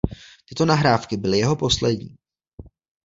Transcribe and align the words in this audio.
Tyto 0.49 0.65
nahrávky 0.65 1.17
byly 1.17 1.37
jeho 1.37 1.55
poslední. 1.55 2.15